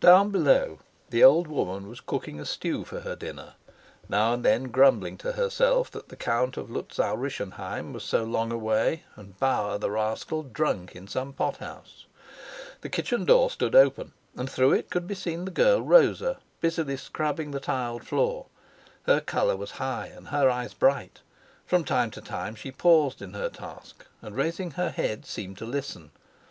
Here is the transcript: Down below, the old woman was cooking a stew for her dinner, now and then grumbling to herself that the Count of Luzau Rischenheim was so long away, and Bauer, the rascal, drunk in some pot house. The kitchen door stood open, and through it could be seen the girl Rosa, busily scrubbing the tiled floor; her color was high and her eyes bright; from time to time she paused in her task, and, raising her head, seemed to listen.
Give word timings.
Down 0.00 0.28
below, 0.30 0.80
the 1.08 1.24
old 1.24 1.46
woman 1.46 1.88
was 1.88 2.02
cooking 2.02 2.38
a 2.38 2.44
stew 2.44 2.84
for 2.84 3.00
her 3.00 3.16
dinner, 3.16 3.54
now 4.06 4.34
and 4.34 4.44
then 4.44 4.64
grumbling 4.64 5.16
to 5.16 5.32
herself 5.32 5.90
that 5.92 6.10
the 6.10 6.14
Count 6.16 6.58
of 6.58 6.68
Luzau 6.70 7.14
Rischenheim 7.16 7.94
was 7.94 8.04
so 8.04 8.22
long 8.22 8.52
away, 8.52 9.04
and 9.16 9.38
Bauer, 9.40 9.78
the 9.78 9.90
rascal, 9.90 10.42
drunk 10.42 10.94
in 10.94 11.08
some 11.08 11.32
pot 11.32 11.56
house. 11.56 12.04
The 12.82 12.90
kitchen 12.90 13.24
door 13.24 13.48
stood 13.50 13.74
open, 13.74 14.12
and 14.36 14.50
through 14.50 14.74
it 14.74 14.90
could 14.90 15.06
be 15.06 15.14
seen 15.14 15.46
the 15.46 15.50
girl 15.50 15.80
Rosa, 15.80 16.38
busily 16.60 16.98
scrubbing 16.98 17.52
the 17.52 17.58
tiled 17.58 18.06
floor; 18.06 18.48
her 19.04 19.22
color 19.22 19.56
was 19.56 19.70
high 19.80 20.08
and 20.14 20.28
her 20.28 20.50
eyes 20.50 20.74
bright; 20.74 21.22
from 21.64 21.82
time 21.82 22.10
to 22.10 22.20
time 22.20 22.56
she 22.56 22.70
paused 22.70 23.22
in 23.22 23.32
her 23.32 23.48
task, 23.48 24.06
and, 24.20 24.36
raising 24.36 24.72
her 24.72 24.90
head, 24.90 25.24
seemed 25.24 25.56
to 25.56 25.64
listen. 25.64 26.10